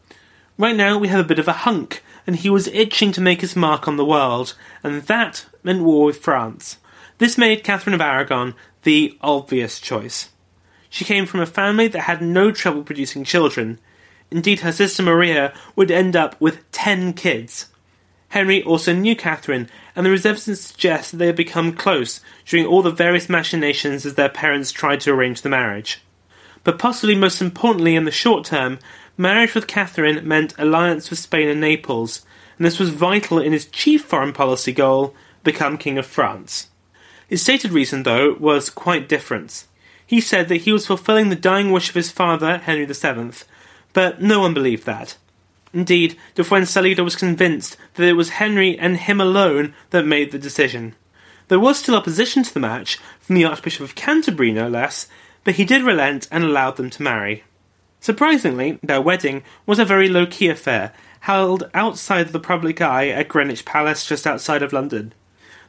[0.59, 3.41] Right now, we have a bit of a hunk, and he was itching to make
[3.41, 6.79] his mark on the world, and that meant war with France.
[7.19, 10.31] This made Catherine of Aragon the obvious choice.
[10.93, 13.79] She came from a family that had no trouble producing children.
[14.31, 17.69] Indeed, her sister Maria would end up with ten kids.
[18.29, 22.21] Henry also knew Catherine, and there is evidence to suggest that they had become close
[22.45, 26.03] during all the various machinations as their parents tried to arrange the marriage.
[26.63, 28.79] But possibly most importantly in the short term,
[29.17, 32.21] marriage with Catherine meant alliance with Spain and Naples,
[32.59, 36.69] and this was vital in his chief foreign policy goal become King of France.
[37.29, 39.65] His stated reason, though, was quite different.
[40.07, 43.33] He said that he was fulfilling the dying wish of his father, Henry VII,
[43.93, 45.17] but no one believed that.
[45.73, 50.39] Indeed, de Fuensalida was convinced that it was Henry and him alone that made the
[50.39, 50.95] decision.
[51.49, 55.09] There was still opposition to the match, from the Archbishop of Canterbury no less,
[55.45, 57.45] but he did relent and allowed them to marry.
[58.01, 63.29] Surprisingly, their wedding was a very low key affair, held outside the public eye at
[63.29, 65.15] Greenwich Palace just outside of London.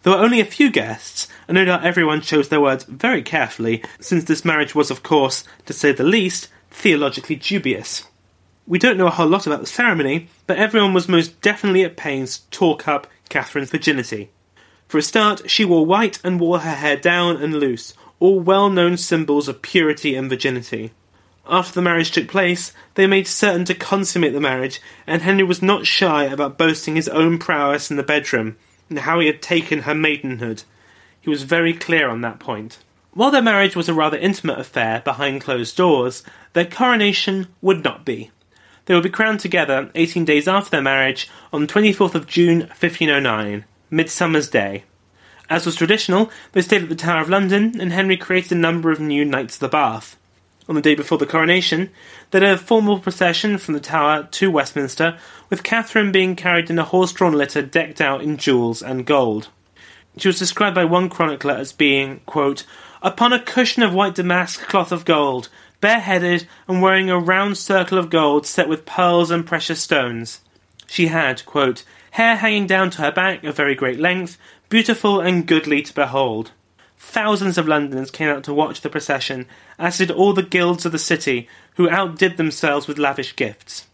[0.04, 3.82] There were only a few guests, and no doubt everyone chose their words very carefully,
[4.02, 8.06] since this marriage was, of course, to say the least, theologically dubious.
[8.68, 11.96] We don't know a whole lot about the ceremony, but everyone was most definitely at
[11.96, 14.30] pains to talk up Catherine's virginity.
[14.90, 18.70] For a start, she wore white and wore her hair down and loose, all well
[18.70, 20.92] known symbols of purity and virginity.
[21.48, 25.62] After the marriage took place, they made certain to consummate the marriage, and Henry was
[25.62, 28.58] not shy about boasting his own prowess in the bedroom,
[28.90, 30.64] and how he had taken her maidenhood.
[31.22, 32.80] He was very clear on that point.
[33.14, 36.24] While their marriage was a rather intimate affair behind closed doors,
[36.54, 38.32] their coronation would not be.
[38.86, 42.60] They would be crowned together 18 days after their marriage on the 24th of June
[42.62, 44.84] 1509, Midsummer's Day.
[45.50, 48.92] As was traditional, they stayed at the Tower of London, and Henry created a number
[48.92, 50.18] of new Knights of the Bath.
[50.70, 51.90] On the day before the coronation,
[52.32, 55.18] they a formal procession from the Tower to Westminster,
[55.50, 59.50] with Catherine being carried in a horse-drawn litter decked out in jewels and gold.
[60.18, 62.66] She was described by one chronicler as being, quote,
[63.02, 65.50] upon a cushion of white damask cloth of gold,
[65.82, 70.40] bareheaded and wearing a round circle of gold set with pearls and precious stones.
[70.88, 74.38] She had, quote, hair hanging down to her back of very great length,
[74.70, 76.52] beautiful and goodly to behold.
[77.06, 79.46] Thousands of Londoners came out to watch the procession,
[79.78, 83.86] as did all the guilds of the city, who outdid themselves with lavish gifts.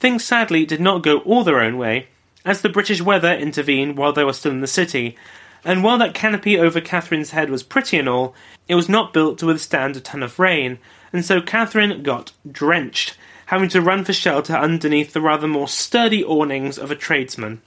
[0.00, 2.08] Things sadly did not go all their own way,
[2.46, 5.14] as the British weather intervened while they were still in the city,
[5.62, 8.34] and while that canopy over Catherine's head was pretty and all,
[8.66, 10.78] it was not built to withstand a ton of rain,
[11.12, 16.24] and so Catherine got drenched, having to run for shelter underneath the rather more sturdy
[16.24, 17.60] awnings of a tradesman.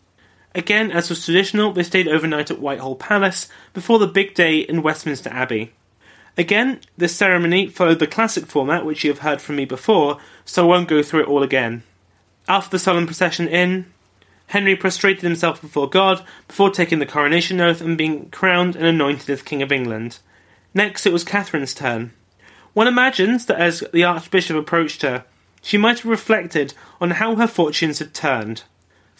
[0.53, 4.81] Again, as was traditional, they stayed overnight at Whitehall Palace before the big day in
[4.81, 5.71] Westminster Abbey.
[6.37, 10.63] Again, this ceremony followed the classic format which you have heard from me before, so
[10.63, 11.83] I won't go through it all again.
[12.47, 13.85] After the solemn procession in,
[14.47, 19.29] Henry prostrated himself before God before taking the coronation oath and being crowned and anointed
[19.29, 20.19] as King of England.
[20.73, 22.11] Next, it was Catherine's turn.
[22.73, 25.25] One imagines that as the Archbishop approached her,
[25.61, 28.63] she might have reflected on how her fortunes had turned.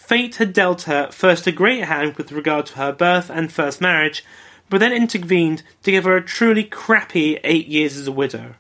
[0.02, 3.80] Fate had dealt her first a great hand with regard to her birth and first
[3.80, 4.26] marriage,
[4.68, 8.56] but then intervened to give her a truly crappy eight years as a widow.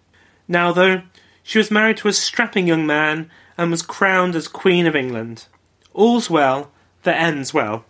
[0.47, 1.01] Now, though,
[1.43, 5.47] she was married to a strapping young man and was crowned as Queen of England.
[5.93, 6.71] All's well
[7.03, 7.83] that ends well.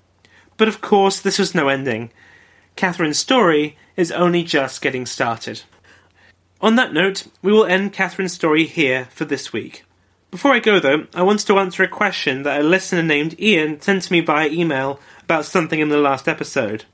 [0.58, 2.10] But of course, this was no ending.
[2.76, 5.62] Catherine's story is only just getting started.
[6.62, 9.84] On that note, we will end Catherine's story here for this week.
[10.32, 13.82] Before I go, though, I wanted to answer a question that a listener named Ian
[13.82, 16.86] sent to me via email about something in the last episode.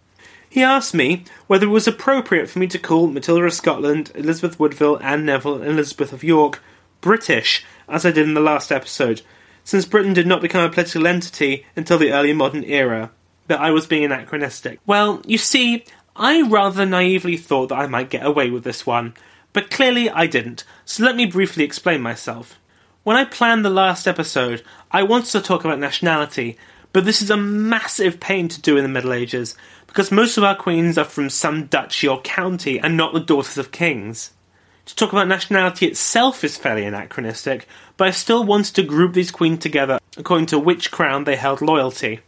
[0.49, 4.59] He asked me whether it was appropriate for me to call Matilda of Scotland, Elizabeth
[4.59, 6.63] Woodville, Anne Neville, and Elizabeth of York
[6.99, 9.21] British, as I did in the last episode,
[9.63, 13.11] since Britain did not become a political entity until the early modern era,
[13.45, 14.79] that I was being anachronistic.
[14.87, 15.85] Well, you see,
[16.15, 19.13] I rather naively thought that I might get away with this one,
[19.53, 22.57] but clearly I didn't, so let me briefly explain myself.
[23.07, 26.57] When I planned the last episode, I wanted to talk about nationality,
[26.91, 29.55] but this is a massive pain to do in the Middle Ages,
[29.87, 33.57] because most of our queens are from some duchy or county and not the daughters
[33.57, 34.31] of kings.
[34.87, 39.31] To talk about nationality itself is fairly anachronistic, but I still wanted to group these
[39.31, 42.19] queens together according to which crown they held loyalty.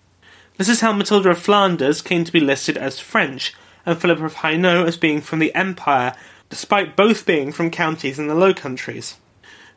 [0.56, 3.54] This is how Matilda of Flanders came to be listed as French,
[3.86, 6.16] and Philip of Hainaut as being from the Empire,
[6.50, 9.18] despite both being from counties in the Low Countries.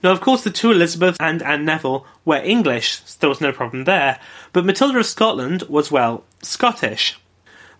[0.03, 3.53] Now, of course, the two Elizabeths and Anne Neville were English, so there was no
[3.53, 4.19] problem there,
[4.53, 7.19] but Matilda of Scotland was, well, Scottish.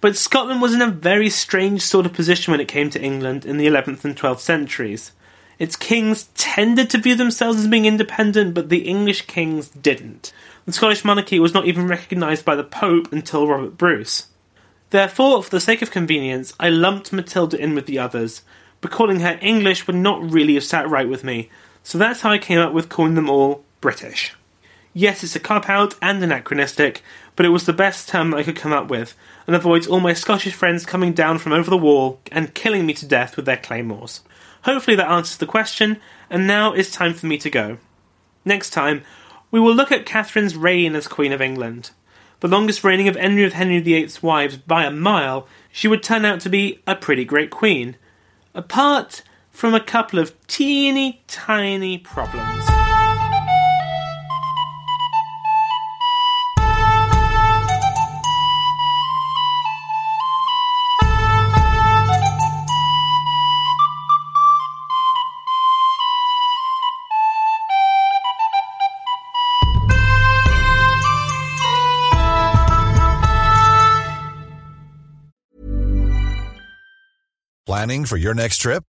[0.01, 3.45] But Scotland was in a very strange sort of position when it came to England
[3.45, 5.13] in the 11th and 12th centuries.
[5.59, 10.33] Its kings tended to view themselves as being independent, but the English kings didn't.
[10.65, 14.27] The Scottish monarchy was not even recognised by the Pope until Robert Bruce.
[14.91, 18.43] Therefore, for the sake of convenience, I lumped Matilda in with the others,
[18.81, 21.49] but calling her English would not really have sat right with me,
[21.83, 24.35] so that's how I came up with calling them all British.
[24.95, 27.03] Yes, it's a cop out and anachronistic,
[27.35, 29.17] but it was the best term I could come up with,
[29.47, 32.95] and avoids all my Scottish friends coming down from over the wall and killing me
[32.95, 34.21] to death with their claymores.
[34.65, 37.79] Hopefully that answers the question, and now it's time for me to go.
[38.45, 39.03] Next time,
[39.51, 41.91] we will look at Catherine's reign as Queen of England.
[42.41, 46.25] The longest reigning of any of Henry VIII's wives by a mile, she would turn
[46.25, 47.97] out to be a pretty great queen.
[48.55, 49.23] Apart
[49.53, 52.65] from a couple of teeny tiny problems.
[77.65, 78.85] Planning for your next trip?